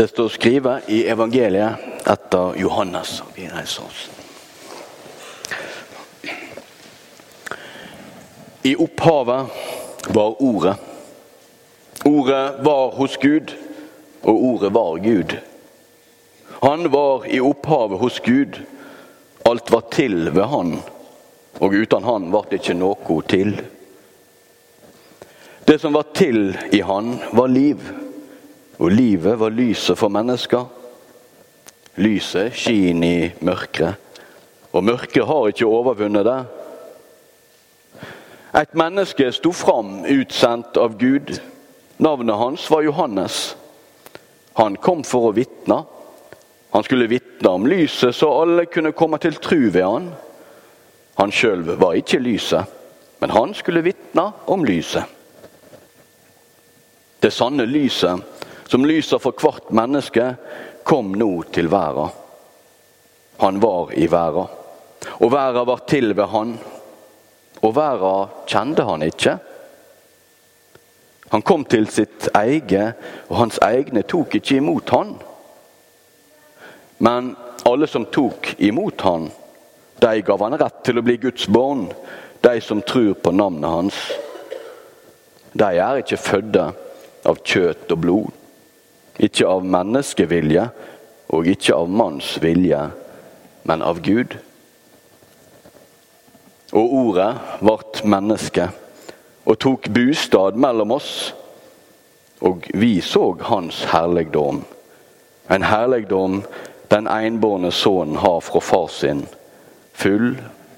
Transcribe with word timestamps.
Det 0.00 0.08
står 0.08 0.28
skrevet 0.28 0.88
i 0.88 1.02
evangeliet 1.08 2.06
etter 2.08 2.54
Johannes. 2.56 3.22
I 8.62 8.76
opphavet 8.76 9.46
var 10.08 10.42
Ordet. 10.42 10.76
Ordet 12.04 12.64
var 12.64 12.96
hos 12.96 13.16
Gud, 13.16 13.52
og 14.22 14.44
Ordet 14.44 14.72
var 14.72 14.96
Gud. 14.96 15.36
Han 16.48 16.90
var 16.90 17.28
i 17.28 17.40
opphavet 17.40 18.00
hos 18.00 18.20
Gud. 18.24 18.56
Alt 19.44 19.70
var 19.70 19.84
til 19.92 20.30
ved 20.32 20.44
Han, 20.44 20.78
og 21.58 21.74
uten 21.76 22.04
Han 22.08 22.32
ble 22.32 22.46
det 22.48 22.64
ikke 22.64 22.80
noe 22.80 23.22
til. 23.28 23.58
Det 25.68 25.76
som 25.80 25.92
var 25.92 26.08
til 26.16 26.56
i 26.72 26.80
Han, 26.80 27.18
var 27.36 27.52
liv, 27.52 28.08
og 28.80 28.90
livet 28.90 29.36
var 29.40 29.52
lyset 29.52 29.98
for 29.98 30.08
mennesker. 30.08 30.64
Lyset 32.00 32.56
skinner 32.56 33.08
i 33.26 33.30
mørket, 33.44 33.94
og 34.72 34.84
mørket 34.84 35.26
har 35.28 35.50
ikke 35.50 35.68
overvunnet 35.68 36.24
det. 36.24 36.38
Et 38.56 38.72
menneske 38.74 39.28
sto 39.36 39.52
fram, 39.52 40.00
utsendt 40.08 40.80
av 40.80 40.96
Gud. 40.98 41.36
Navnet 42.00 42.40
hans 42.40 42.64
var 42.72 42.82
Johannes. 42.82 43.54
Han 44.58 44.80
kom 44.80 45.04
for 45.04 45.28
å 45.28 45.36
vitne. 45.36 45.82
Han 46.72 46.86
skulle 46.86 47.10
vitne 47.10 47.52
om 47.52 47.68
lyset, 47.68 48.14
så 48.16 48.32
alle 48.42 48.64
kunne 48.70 48.96
komme 48.96 49.20
til 49.20 49.36
tru 49.42 49.68
ved 49.68 49.84
han. 49.84 50.10
Han 51.20 51.34
sjøl 51.34 51.66
var 51.76 51.98
ikke 51.98 52.22
lyset, 52.22 52.64
men 53.20 53.34
han 53.34 53.52
skulle 53.54 53.84
vitne 53.84 54.30
om 54.48 54.64
lyset. 54.64 55.04
Det 57.20 57.32
sanne 57.34 57.66
lyset, 57.68 58.22
som 58.70 58.86
lyser 58.86 59.18
for 59.18 59.34
hvert 59.34 59.72
menneske, 59.74 60.34
kom 60.86 61.12
nå 61.18 61.30
til 61.54 61.70
verden. 61.70 62.14
Han 63.42 63.58
var 63.60 63.94
i 63.96 64.06
verden, 64.10 64.46
og 65.18 65.32
verden 65.32 65.66
var 65.66 65.88
til 65.88 66.14
ved 66.14 66.30
han 66.30 66.58
og 67.60 67.74
verden 67.76 68.30
kjente 68.48 68.84
han 68.88 69.04
ikke. 69.04 69.36
Han 71.30 71.44
kom 71.46 71.64
til 71.68 71.86
sitt 71.92 72.30
eget, 72.34 72.96
og 73.28 73.36
hans 73.44 73.60
egne 73.62 74.02
tok 74.08 74.34
ikke 74.40 74.58
imot 74.58 74.90
han. 74.94 75.12
Men 76.98 77.34
alle 77.68 77.86
som 77.88 78.08
tok 78.10 78.54
imot 78.58 79.04
han, 79.06 79.28
de 80.00 80.24
gav 80.24 80.42
han 80.42 80.58
rett 80.58 80.80
til 80.84 80.98
å 80.98 81.04
bli 81.04 81.18
Guds 81.20 81.46
barn, 81.52 81.86
de 82.40 82.56
som 82.64 82.80
tror 82.82 83.12
på 83.20 83.32
navnet 83.36 83.70
hans. 83.70 84.00
De 85.52 85.68
er 85.68 86.00
ikke 86.00 86.18
fødde 86.20 86.66
av 87.28 87.42
kjøtt 87.44 87.92
og 87.92 88.00
blod, 88.00 88.39
ikke 89.20 89.48
av 89.48 89.66
menneskevilje 89.66 90.68
og 91.30 91.48
ikke 91.50 91.76
av 91.76 91.90
manns 91.92 92.32
vilje, 92.42 92.80
men 93.68 93.84
av 93.84 94.00
Gud. 94.02 94.36
Og 96.72 96.94
ordet 97.02 97.30
ble 97.60 98.08
menneske 98.08 98.70
og 99.44 99.58
tok 99.60 99.90
bostad 99.92 100.58
mellom 100.60 100.96
oss. 100.96 101.12
Og 102.40 102.64
vi 102.72 103.00
så 103.04 103.34
hans 103.50 103.84
herligdom. 103.92 104.62
En 105.50 105.66
herligdom 105.66 106.40
den 106.90 107.06
enbårne 107.06 107.70
sønnen 107.70 108.16
har 108.16 108.40
fra 108.40 108.60
far 108.60 108.88
sin, 108.90 109.26
full 109.92 110.32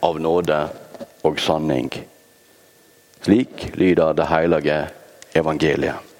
av 0.04 0.18
nåde 0.20 0.58
og 1.24 1.40
sanning. 1.40 1.92
Slik 3.22 3.70
lyder 3.78 4.16
det 4.18 4.26
hellige 4.28 4.78
evangeliet. 5.38 6.11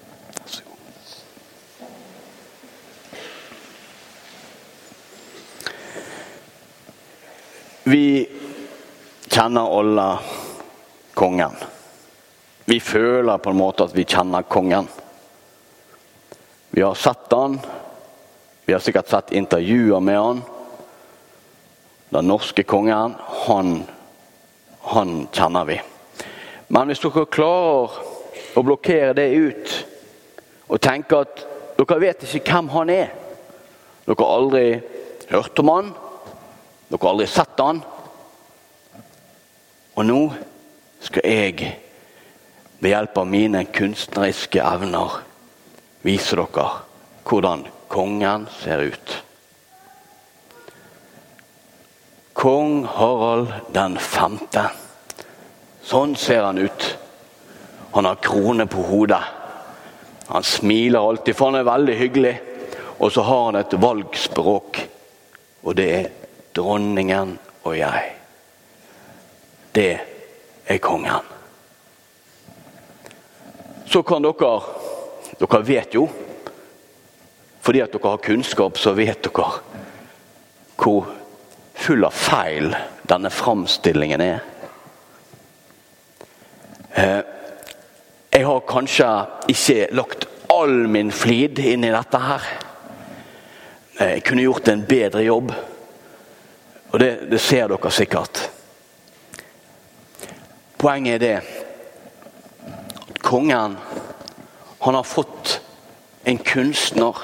Vi 7.83 8.29
kjenner 9.27 9.79
alle 9.79 10.19
kongen. 11.13 11.51
Vi 12.65 12.79
føler 12.79 13.37
på 13.37 13.51
en 13.51 13.57
måte 13.59 13.83
at 13.83 13.95
vi 13.95 14.05
kjenner 14.07 14.45
kongen. 14.47 14.87
Vi 16.69 16.81
har 16.81 16.95
sett 16.95 17.31
han. 17.31 17.57
Vi 18.65 18.73
har 18.73 18.79
sikkert 18.79 19.11
sett 19.11 19.33
intervjuer 19.35 19.99
med 19.99 20.19
han. 20.19 20.39
Den 22.09 22.29
norske 22.31 22.63
kongen, 22.63 23.17
han, 23.47 23.73
han 24.93 25.11
kjenner 25.33 25.67
vi. 25.67 25.79
Men 26.71 26.87
hvis 26.87 27.03
dere 27.03 27.25
klarer 27.27 27.99
å 28.55 28.63
blokkere 28.63 29.11
det 29.17 29.27
ut 29.33 29.75
og 30.71 30.79
tenke 30.79 31.19
at 31.25 31.43
dere 31.75 31.99
vet 31.99 32.23
ikke 32.23 32.47
hvem 32.47 32.71
han 32.77 32.93
er 32.93 33.11
Dere 34.03 34.19
har 34.19 34.33
aldri 34.35 34.65
hørt 35.29 35.59
om 35.59 35.69
han, 35.71 35.93
dere 36.93 37.01
har 37.01 37.09
aldri 37.09 37.25
sett 37.25 37.57
han, 37.57 37.79
og 39.93 40.05
nå 40.05 40.19
skal 41.01 41.25
jeg 41.25 41.71
ved 42.77 42.91
hjelp 42.91 43.17
av 43.17 43.29
mine 43.29 43.63
kunstneriske 43.73 44.61
evner 44.61 45.17
vise 46.05 46.37
dere 46.37 46.67
hvordan 47.25 47.65
kongen 47.89 48.45
ser 48.59 48.85
ut. 48.93 49.17
Kong 52.37 52.85
Harald 52.85 53.53
den 53.73 53.97
femte. 53.97 54.67
Sånn 55.81 56.13
ser 56.19 56.43
han 56.45 56.61
ut. 56.61 56.89
Han 57.93 58.05
har 58.05 58.21
krone 58.21 58.65
på 58.69 58.85
hodet. 58.85 59.21
Han 60.27 60.45
smiler 60.45 60.99
alltid, 60.99 61.37
for 61.37 61.49
han 61.49 61.61
er 61.61 61.69
veldig 61.69 61.95
hyggelig. 61.97 62.33
Og 62.99 63.13
så 63.13 63.25
har 63.25 63.45
han 63.45 63.61
et 63.61 63.77
valgspråk, 63.81 64.83
og 65.63 65.75
det 65.77 65.87
er 65.93 66.11
'dronningen 66.53 67.39
og 67.63 67.77
jeg' 67.77 68.13
det 69.73 69.99
er 70.65 70.77
kongen. 70.77 71.25
Så 73.85 74.03
kan 74.03 74.23
dere 74.23 74.61
Dere 75.33 75.63
vet 75.65 75.95
jo, 75.95 76.05
fordi 77.61 77.79
at 77.81 77.91
dere 77.91 78.09
har 78.13 78.21
kunnskap, 78.21 78.77
så 78.77 78.93
vet 78.93 79.23
dere 79.25 79.47
hvor 80.77 81.07
full 81.73 82.05
av 82.05 82.13
feil 82.13 82.69
denne 83.09 83.31
framstillingen 83.33 84.21
er. 84.21 84.43
Eh, 86.93 87.21
jeg 88.29 88.45
har 88.45 88.61
kanskje 88.69 89.09
ikke 89.49 89.87
lagt 89.97 90.27
all 90.53 90.85
min 90.91 91.11
flid 91.11 91.59
inn 91.59 91.87
i 91.87 91.91
dette 91.93 92.21
her. 92.21 92.47
Eh, 93.97 94.11
jeg 94.19 94.25
kunne 94.27 94.45
gjort 94.45 94.69
en 94.69 94.85
bedre 94.87 95.25
jobb, 95.25 95.51
og 96.93 96.99
det, 97.01 97.11
det 97.31 97.39
ser 97.41 97.71
dere 97.71 97.89
sikkert. 97.91 98.39
Poenget 100.77 101.15
er 101.15 101.23
det 101.23 101.35
at 101.41 103.21
kongen 103.25 103.79
han 104.83 104.97
har 104.99 105.07
fått 105.07 105.55
en 106.29 106.37
kunstner. 106.37 107.17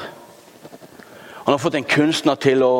Han 1.43 1.53
har 1.53 1.61
fått 1.61 1.77
en 1.77 1.85
kunstner 1.85 2.39
til 2.41 2.63
å 2.65 2.73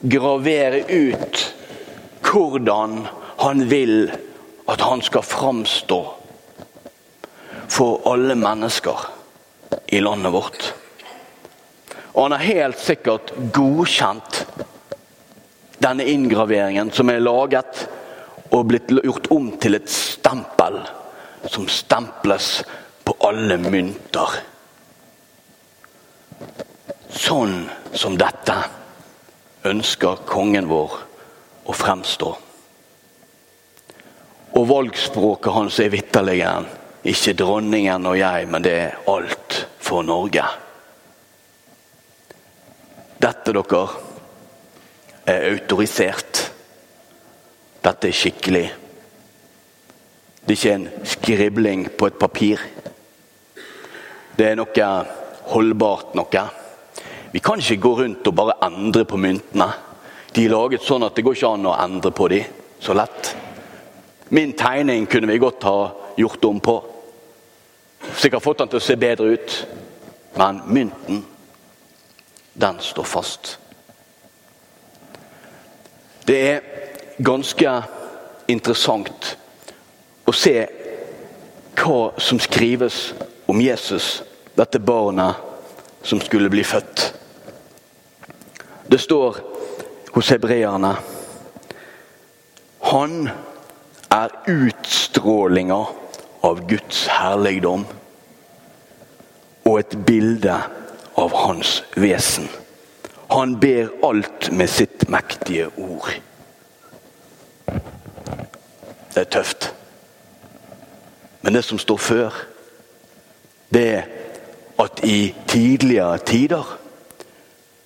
gravere 0.00 0.84
ut 0.88 1.42
hvordan 2.24 3.04
han 3.42 3.64
vil 3.68 4.08
at 4.70 4.80
han 4.80 5.04
skal 5.04 5.26
framstå 5.26 6.00
for 7.68 8.08
alle 8.08 8.38
mennesker 8.38 9.04
i 9.92 10.00
landet 10.00 10.32
vårt. 10.32 10.70
Og 12.14 12.22
han 12.22 12.38
har 12.38 12.46
helt 12.46 12.80
sikkert 12.80 13.34
godkjent 13.52 14.33
denne 15.84 16.06
inngraveringen 16.08 16.90
som 16.96 17.10
er 17.12 17.20
laget 17.20 17.84
og 18.54 18.68
blitt 18.70 18.92
gjort 19.04 19.28
om 19.34 19.50
til 19.60 19.76
et 19.76 19.90
stempel 19.90 20.78
som 21.44 21.66
stemples 21.68 22.62
på 23.04 23.16
alle 23.28 23.58
mynter. 23.60 24.38
Sånn 27.14 27.66
som 27.92 28.16
dette 28.18 28.56
ønsker 29.68 30.24
kongen 30.28 30.70
vår 30.70 30.96
å 31.68 31.76
fremstå. 31.76 32.30
Og 34.54 34.66
valgspråket 34.70 35.52
hans 35.52 35.80
er 35.82 35.92
vitterlig 35.92 36.40
ikke 37.04 37.36
dronningen 37.36 38.08
og 38.08 38.16
jeg, 38.16 38.48
men 38.48 38.64
det 38.64 38.74
er 38.86 38.98
alt 39.10 39.60
for 39.82 40.06
Norge. 40.06 40.44
Dette, 43.20 43.52
dere, 43.52 43.84
er 45.26 45.50
autorisert. 45.52 46.40
Dette 47.84 48.08
er 48.08 48.16
skikkelig. 48.16 48.64
Det 50.44 50.52
er 50.52 50.58
ikke 50.58 50.74
en 50.74 50.88
skribling 51.04 51.86
på 51.98 52.08
et 52.08 52.18
papir. 52.20 52.60
Det 54.36 54.50
er 54.50 54.58
noe 54.58 54.88
holdbart 55.54 56.14
noe. 56.18 56.44
Vi 57.32 57.42
kan 57.42 57.60
ikke 57.60 57.80
gå 57.82 57.94
rundt 58.02 58.28
og 58.28 58.36
bare 58.36 58.58
endre 58.66 59.04
på 59.08 59.18
myntene. 59.20 59.68
De 60.34 60.44
er 60.44 60.52
laget 60.52 60.84
sånn 60.84 61.06
at 61.06 61.16
det 61.16 61.24
går 61.24 61.36
ikke 61.38 61.52
an 61.54 61.68
å 61.70 61.78
endre 61.78 62.12
på 62.14 62.28
dem 62.32 62.60
så 62.82 62.94
lett. 62.96 63.34
Min 64.34 64.52
tegning 64.58 65.06
kunne 65.06 65.30
vi 65.30 65.40
godt 65.40 65.64
ha 65.64 65.78
gjort 66.18 66.44
om 66.44 66.60
på. 66.60 66.76
Sikkert 68.14 68.44
fått 68.44 68.60
den 68.60 68.72
til 68.72 68.80
å 68.80 68.84
se 68.84 68.96
bedre 69.00 69.34
ut. 69.36 69.58
Men 70.36 70.60
mynten, 70.66 71.20
den 72.54 72.80
står 72.82 73.06
fast. 73.06 73.54
Det 76.24 76.38
er 76.48 76.60
ganske 77.18 77.72
interessant 78.48 79.34
å 80.24 80.32
se 80.32 80.54
hva 81.76 81.98
som 82.22 82.40
skrives 82.40 83.12
om 83.50 83.60
Jesus, 83.60 84.22
dette 84.56 84.80
barnet 84.80 85.36
som 86.04 86.20
skulle 86.20 86.48
bli 86.52 86.64
født. 86.64 87.04
Det 88.86 89.00
står 89.00 89.40
hos 90.14 90.30
hebreerne 90.30 90.94
Han 92.84 93.28
er 94.12 94.34
utstrålinga 94.46 95.78
av 96.44 96.60
Guds 96.68 97.06
herligdom 97.10 97.86
og 99.64 99.78
et 99.80 99.96
bilde 100.06 100.58
av 101.16 101.32
hans 101.44 101.78
vesen. 101.96 102.46
Han 103.34 103.60
ber 103.60 103.88
alt 104.02 104.52
med 104.52 104.70
sitt 104.70 105.08
mektige 105.10 105.66
ord. 105.76 106.06
Det 109.14 109.22
er 109.24 109.30
tøft. 109.30 109.72
Men 111.40 111.56
det 111.56 111.64
som 111.66 111.78
står 111.82 111.98
før, 111.98 112.36
det 113.74 113.82
er 113.96 114.04
at 114.78 115.02
i 115.02 115.34
tidligere 115.50 116.18
tider 116.18 116.70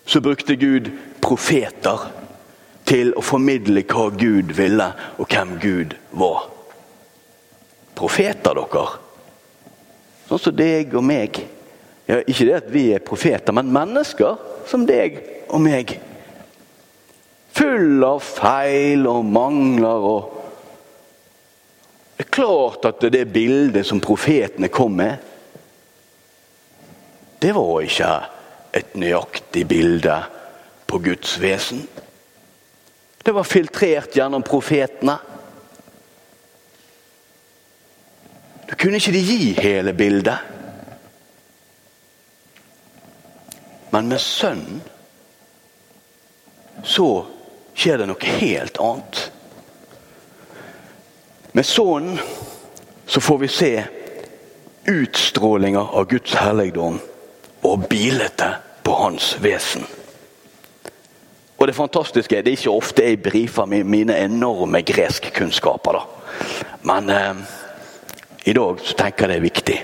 så 0.05 0.21
brukte 0.21 0.57
Gud 0.61 0.91
profeter 1.25 2.05
til 2.85 3.15
å 3.17 3.25
formidle 3.25 3.87
hva 3.89 4.09
Gud 4.21 4.53
ville, 4.57 4.91
og 5.17 5.33
hvem 5.33 5.57
Gud 5.65 5.97
var. 6.13 6.45
Profeter, 7.97 8.53
dere. 8.53 8.85
Sånn 10.29 10.45
som 10.45 10.61
deg 10.61 10.93
og 10.93 11.09
meg. 11.09 11.41
Ja, 12.05 12.21
ikke 12.21 12.45
det 12.45 12.61
at 12.61 12.71
vi 12.73 12.87
er 12.93 13.05
profeter, 13.05 13.57
men 13.57 13.73
mennesker 13.73 14.37
som 14.69 14.85
deg 14.89 15.19
og 15.49 15.63
meg. 15.65 15.95
Full 17.59 18.05
av 18.07 18.21
feil 18.23 19.07
og 19.11 19.25
mangler 19.27 20.11
og 20.15 20.35
Det 22.19 22.25
er 22.25 22.35
klart 22.35 22.87
at 22.89 23.05
det 23.15 23.29
bildet 23.31 23.87
som 23.87 24.01
profetene 24.03 24.67
kom 24.75 24.97
med, 24.99 25.21
det 27.39 27.53
var 27.55 27.85
ikke 27.87 28.09
et 28.75 28.97
nøyaktig 28.99 29.63
bilde 29.71 30.17
på 30.91 30.99
Guds 30.99 31.37
vesen. 31.39 31.85
Det 33.23 33.35
var 33.37 33.47
filtrert 33.47 34.19
gjennom 34.19 34.43
profetene. 34.43 35.15
Da 38.67 38.75
kunne 38.75 38.99
ikke 38.99 39.15
de 39.15 39.23
gi 39.23 39.53
hele 39.61 39.95
bildet. 39.95 40.58
Men 43.91 44.09
med 44.09 44.21
Sønnen 44.21 44.81
så 46.85 47.27
skjer 47.75 47.99
det 47.99 48.09
noe 48.11 48.33
helt 48.39 48.79
annet. 48.83 49.21
Med 51.53 51.67
Sønnen 51.67 52.19
så 53.07 53.21
får 53.21 53.39
vi 53.39 53.49
se 53.49 53.73
utstrålinga 54.89 55.81
av 55.81 56.09
Guds 56.11 56.35
helligdom 56.35 56.99
og 57.67 57.89
bildet 57.89 58.45
på 58.83 58.95
hans 58.95 59.35
vesen. 59.41 59.85
Og 61.59 61.67
det 61.67 61.75
fantastiske 61.75 62.37
er 62.39 62.45
det 62.47 62.53
er 62.53 62.61
ikke 62.61 62.77
ofte 62.77 63.05
jeg 63.05 63.23
brifer 63.23 63.67
mine 63.67 64.15
enorme 64.15 64.85
greskkunnskaper. 64.87 65.99
da. 65.99 66.03
Men 66.83 67.11
eh, 67.11 67.35
i 68.45 68.53
dag 68.53 68.81
så 68.81 68.95
tenker 68.95 69.27
jeg 69.27 69.29
det 69.29 69.37
er 69.37 69.49
viktig. 69.49 69.79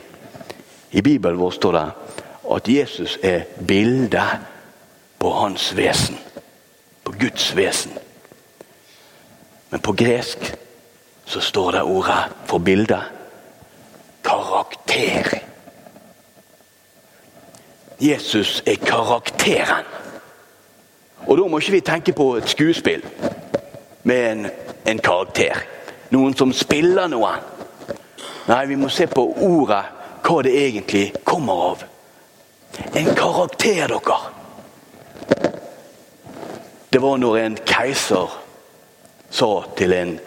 I 0.91 1.03
Bibelen 1.03 1.41
vår 1.41 1.51
står 1.51 1.73
det 1.73 1.87
at 2.51 2.69
Jesus 2.69 3.19
er 3.23 3.45
bildet 3.67 4.39
på 5.19 5.31
hans 5.31 5.77
vesen. 5.77 6.19
På 7.05 7.13
Guds 7.13 7.57
vesen. 7.57 7.93
Men 9.71 9.81
på 9.81 9.93
gresk 9.93 10.55
så 11.25 11.41
står 11.41 11.71
det 11.71 11.83
ordet 11.83 12.25
for 12.47 12.59
bildet 12.59 13.03
karakter. 14.25 15.39
Jesus 18.01 18.63
er 18.67 18.75
karakteren. 18.75 19.85
Og 21.27 21.39
da 21.39 21.47
må 21.47 21.59
ikke 21.59 21.73
vi 21.73 21.81
tenke 21.81 22.13
på 22.13 22.35
et 22.37 22.49
skuespill 22.49 23.03
med 24.03 24.33
en, 24.33 24.47
en 24.87 24.99
karakter. 24.99 25.63
Noen 26.11 26.37
som 26.37 26.53
spiller 26.53 27.09
noe. 27.09 27.33
Nei, 28.49 28.65
vi 28.69 28.77
må 28.77 28.91
se 28.93 29.07
på 29.09 29.25
ordet, 29.41 29.85
hva 30.25 30.43
det 30.45 30.53
egentlig 30.67 31.07
kommer 31.25 31.63
av. 31.71 31.85
En 32.95 33.15
karakter, 33.15 33.89
dere. 33.89 34.19
Det 36.93 37.03
var 37.03 37.17
når 37.19 37.37
en 37.37 37.57
keiser 37.67 38.35
sa 39.31 39.51
til 39.77 39.93
en 39.93 40.19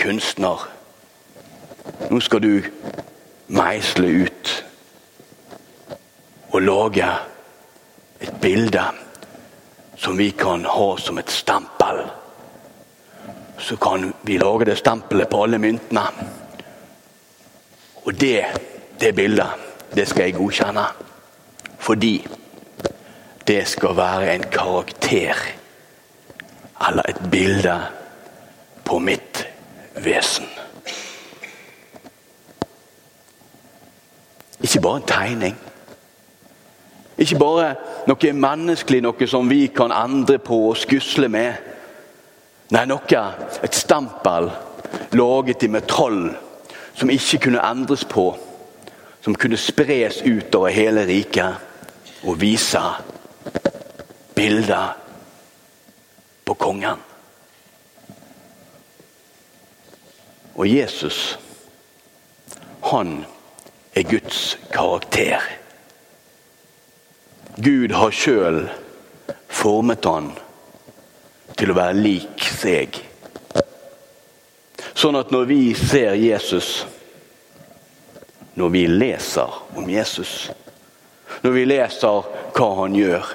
kunstner 0.00 0.68
Nå 2.08 2.20
skal 2.24 2.40
du 2.40 2.52
meisle 3.52 4.08
ut 4.24 4.52
og 6.52 6.62
lage 6.62 7.08
et 8.20 8.32
bilde 8.40 8.84
som 9.96 10.16
vi 10.18 10.30
kan 10.30 10.64
ha 10.64 10.86
som 10.96 11.18
et 11.18 11.30
stempel. 11.30 12.00
Så 13.58 13.76
kan 13.76 14.12
vi 14.22 14.38
lage 14.38 14.64
det 14.64 14.78
stempelet 14.78 15.28
på 15.28 15.42
alle 15.42 15.58
myntene. 15.58 16.06
Og 18.04 18.14
det, 18.20 18.44
det 19.00 19.14
bildet, 19.14 19.68
det 19.94 20.08
skal 20.08 20.28
jeg 20.28 20.38
godkjenne. 20.38 20.86
Fordi 21.88 22.26
det 23.46 23.68
skal 23.68 23.96
være 23.96 24.34
en 24.34 24.42
karakter 24.52 25.34
eller 26.88 27.02
et 27.08 27.20
bilde 27.30 27.80
på 28.84 28.98
mitt 28.98 29.48
vesen. 30.04 30.44
Ikke 34.60 34.80
bare 34.80 34.96
en 34.96 35.06
tegning. 35.06 35.56
Ikke 37.18 37.38
bare 37.38 37.70
noe 38.06 38.32
menneskelig, 38.32 39.00
noe 39.02 39.28
som 39.30 39.48
vi 39.48 39.66
kan 39.72 39.94
endre 39.94 40.36
på 40.38 40.58
og 40.68 40.76
skusle 40.76 41.30
med. 41.32 41.54
Nei, 42.70 42.82
noe, 42.84 43.22
et 43.64 43.74
stempel 43.74 44.50
laget 45.16 45.64
i 45.64 45.72
metall 45.72 46.20
som 47.00 47.08
ikke 47.08 47.40
kunne 47.46 47.64
endres 47.64 48.04
på. 48.04 48.26
Som 49.24 49.34
kunne 49.40 49.56
spres 49.56 50.20
utover 50.26 50.68
hele 50.68 51.06
riket 51.08 51.64
og 52.22 52.40
vise 52.40 52.82
bilder 54.34 54.96
på 56.44 56.54
kongen. 56.54 57.04
Og 60.58 60.66
Jesus, 60.66 61.38
han 62.90 63.24
er 63.94 64.02
Guds 64.02 64.58
karakter. 64.72 65.42
Gud 67.56 67.94
har 67.94 68.10
sjøl 68.14 68.64
formet 69.48 70.06
han 70.06 70.32
til 71.58 71.72
å 71.72 71.78
være 71.78 71.98
lik 71.98 72.48
seg. 72.58 72.98
Sånn 74.98 75.18
at 75.18 75.30
når 75.34 75.50
vi 75.50 75.60
ser 75.78 76.14
Jesus, 76.18 76.86
når 78.58 78.74
vi 78.74 78.86
leser 78.90 79.60
om 79.78 79.90
Jesus, 79.90 80.48
når 81.42 81.54
vi 81.54 81.64
leser 81.68 82.30
hva 82.56 82.68
han 82.80 82.96
gjør, 82.98 83.34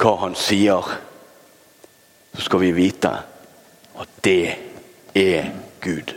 hva 0.00 0.14
han 0.24 0.34
sier, 0.38 0.94
så 2.34 2.44
skal 2.46 2.62
vi 2.62 2.72
vite 2.74 3.12
at 3.98 4.16
det 4.26 4.56
er 5.14 5.52
Gud. 5.82 6.14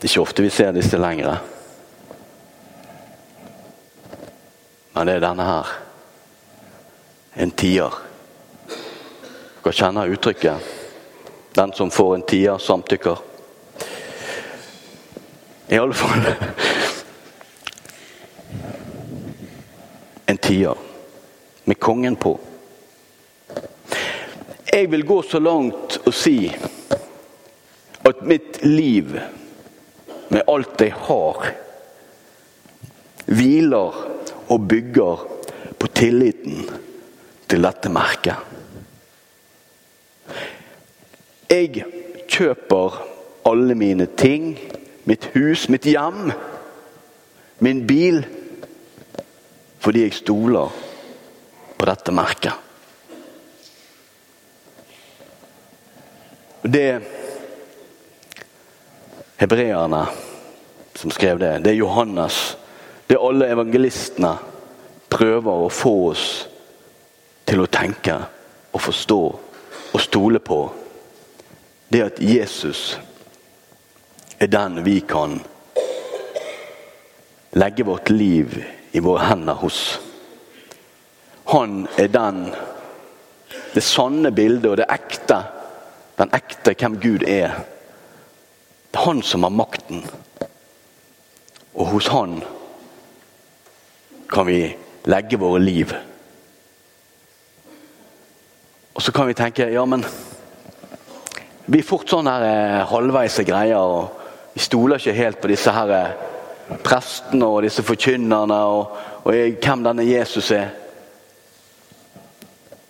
Det 0.00 0.06
er 0.06 0.12
ikke 0.14 0.22
ofte 0.24 0.42
vi 0.42 0.50
ser 0.50 0.72
disse 0.72 0.96
lenger. 0.96 1.42
Men 4.94 5.06
det 5.06 5.18
er 5.18 5.26
denne 5.26 5.44
her. 5.44 5.72
En 7.36 7.52
tier. 7.52 7.98
Dere 9.60 9.76
kjenner 9.76 10.10
uttrykket. 10.10 10.79
Den 11.54 11.72
som 11.72 11.90
får 11.90 12.14
en 12.14 12.22
tier, 12.22 12.58
samtykker. 12.58 13.18
I 15.68 15.78
alle 15.78 15.94
fall 15.94 16.26
En 20.26 20.36
tier 20.36 20.74
med 21.64 21.78
kongen 21.80 22.16
på. 22.16 22.38
Jeg 24.72 24.90
vil 24.90 25.06
gå 25.06 25.22
så 25.22 25.38
langt 25.42 25.98
og 26.06 26.14
si 26.14 26.50
at 28.06 28.22
mitt 28.22 28.60
liv 28.62 29.16
med 30.28 30.46
alt 30.46 30.80
jeg 30.80 30.94
har, 31.08 31.50
hviler 33.26 33.98
og 34.46 34.68
bygger 34.70 35.26
på 35.78 35.90
tilliten 35.94 36.62
til 37.50 37.66
dette 37.66 37.90
merket. 37.90 38.59
Jeg 41.50 41.82
kjøper 42.30 43.00
alle 43.48 43.74
mine 43.74 44.06
ting, 44.06 44.52
mitt 45.04 45.24
hus, 45.34 45.64
mitt 45.68 45.88
hjem, 45.90 46.30
min 47.58 47.80
bil, 47.88 48.22
fordi 49.82 50.04
jeg 50.04 50.14
stoler 50.20 50.70
på 51.74 51.88
dette 51.90 52.14
merket. 52.14 52.54
Det 56.62 56.86
hebreerne 59.40 60.06
som 60.94 61.10
skrev 61.10 61.40
det, 61.42 61.54
det 61.64 61.72
er 61.74 61.80
Johannes. 61.80 62.56
Det 63.08 63.16
er 63.16 63.26
alle 63.26 63.50
evangelistene 63.50 64.36
prøver 65.10 65.64
å 65.64 65.72
få 65.72 65.94
oss 66.12 66.26
til 67.48 67.64
å 67.64 67.72
tenke 67.72 68.20
og 68.70 68.84
forstå 68.84 69.24
og 69.90 70.04
stole 70.04 70.38
på. 70.38 70.60
Det 71.90 72.02
at 72.02 72.20
Jesus 72.22 73.00
er 74.38 74.46
den 74.46 74.84
vi 74.84 75.00
kan 75.00 75.40
legge 77.52 77.84
vårt 77.84 78.10
liv 78.10 78.54
i 78.92 79.02
våre 79.02 79.26
hender 79.26 79.58
hos. 79.58 79.98
Han 81.50 81.88
er 81.98 82.12
den 82.14 82.44
det 83.74 83.82
sanne 83.82 84.30
bildet 84.34 84.70
og 84.70 84.78
det 84.78 84.86
ekte 84.90 85.42
den 86.20 86.32
ekte 86.36 86.74
hvem 86.76 86.98
Gud 87.00 87.22
er. 87.24 87.54
Det 88.90 88.98
er 88.98 89.06
han 89.06 89.22
som 89.24 89.46
har 89.46 89.54
makten. 89.54 90.02
Og 91.74 91.86
hos 91.94 92.10
han 92.12 92.42
kan 94.30 94.46
vi 94.46 94.58
legge 95.08 95.38
våre 95.40 95.62
liv. 95.62 95.94
Og 98.94 99.02
så 99.02 99.12
kan 99.16 99.30
vi 99.30 99.38
tenke 99.38 99.70
ja, 99.72 99.84
men 99.88 100.04
er 101.78 101.86
fort 101.86 102.10
sånn 102.10 102.26
her 102.26 102.42
eh, 102.42 102.80
halvveise 102.90 103.44
greier. 103.46 103.78
og 103.78 104.54
Vi 104.56 104.62
stoler 104.64 104.98
ikke 104.98 105.14
helt 105.14 105.40
på 105.40 105.50
disse 105.52 105.70
her 105.70 105.92
eh, 105.94 106.14
prestene 106.82 107.46
og 107.46 107.62
disse 107.62 107.84
forkynnerne 107.86 108.58
og, 108.66 108.96
og 109.22 109.56
hvem 109.62 109.84
denne 109.86 110.06
Jesus 110.06 110.50
er. 110.56 110.72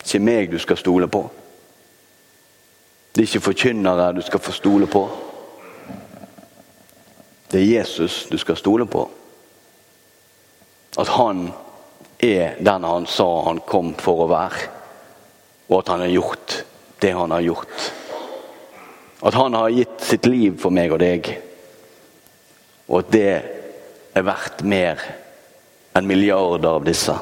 Ikke 0.00 0.22
meg 0.24 0.50
du 0.50 0.58
skal 0.58 0.80
stole 0.80 1.10
på. 1.12 1.26
Det 3.12 3.20
er 3.20 3.28
ikke 3.28 3.48
forkynnere 3.50 4.12
du 4.16 4.22
skal 4.24 4.40
få 4.40 4.52
stole 4.56 4.88
på. 4.88 5.04
Det 7.50 7.60
er 7.60 7.80
Jesus 7.80 8.26
du 8.30 8.38
skal 8.38 8.56
stole 8.56 8.86
på. 8.86 9.08
At 10.98 11.08
han 11.18 11.50
er 12.22 12.56
den 12.60 12.84
han 12.84 13.06
sa 13.06 13.28
han 13.44 13.60
kom 13.66 13.94
for 13.98 14.24
å 14.24 14.30
være. 14.30 14.68
Og 15.68 15.80
at 15.82 15.92
han 15.92 16.04
har 16.06 16.14
gjort 16.14 16.62
det 17.02 17.12
han 17.16 17.34
har 17.34 17.44
gjort. 17.44 17.90
At 19.20 19.34
han 19.34 19.54
har 19.54 19.68
gitt 19.68 20.00
sitt 20.00 20.26
liv 20.26 20.56
for 20.60 20.72
meg 20.72 20.92
og 20.94 21.00
deg. 21.02 21.28
Og 22.88 23.02
at 23.02 23.10
det 23.12 23.32
er 24.16 24.26
verdt 24.26 24.62
mer 24.66 25.02
enn 25.96 26.08
milliarder 26.08 26.78
av 26.78 26.86
disse. 26.86 27.16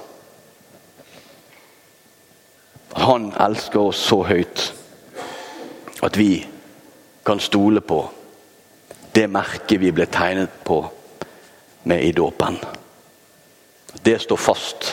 Han 2.99 3.33
elsker 3.39 3.91
oss 3.91 4.01
så 4.11 4.23
høyt 4.27 4.69
at 6.07 6.17
vi 6.17 6.47
kan 7.27 7.41
stole 7.43 7.83
på 7.85 7.99
det 9.13 9.27
merket 9.33 9.81
vi 9.83 9.91
ble 9.93 10.07
tegnet 10.07 10.63
på 10.65 10.79
med 11.91 12.05
i 12.05 12.13
dåpen. 12.13 12.59
Det 14.03 14.19
står 14.23 14.37
fast. 14.37 14.89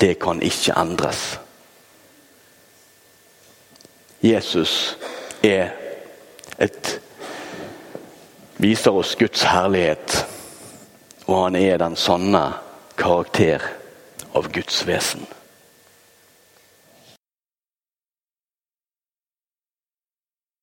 Det 0.00 0.14
kan 0.22 0.40
ikke 0.42 0.74
endres. 0.80 1.38
Jesus 4.20 4.96
er 5.42 5.70
et 6.58 7.00
Viser 8.60 8.92
oss 8.92 9.14
Guds 9.16 9.40
herlighet, 9.48 10.26
og 11.24 11.46
han 11.46 11.54
er 11.56 11.78
den 11.80 11.94
sanne 11.96 12.42
karakter 13.00 13.64
av 14.36 14.50
Guds 14.52 14.82
vesen. 14.84 15.24